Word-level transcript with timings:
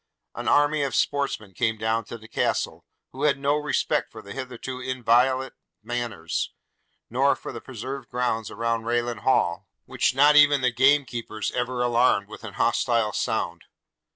An 0.33 0.47
army 0.47 0.81
of 0.81 0.95
sportsmen 0.95 1.53
came 1.53 1.77
down 1.77 2.05
to 2.05 2.17
the 2.17 2.27
Castle, 2.27 2.87
who 3.11 3.21
had 3.25 3.37
no 3.37 3.55
respect 3.55 4.11
for 4.11 4.23
the 4.23 4.31
hitherto 4.33 4.79
inviolate 4.79 5.53
manors, 5.83 6.53
nor 7.11 7.35
for 7.35 7.51
the 7.51 7.61
preserved 7.61 8.09
grounds 8.09 8.49
around 8.49 8.85
Rayland 8.85 9.19
Hall, 9.19 9.67
which 9.85 10.15
not 10.15 10.35
even 10.35 10.61
the 10.61 10.71
game 10.71 11.05
keepers 11.05 11.51
ever 11.51 11.83
alarmed 11.83 12.29
with 12.29 12.43
an 12.43 12.53
hostile 12.55 13.13
sound. 13.13 13.65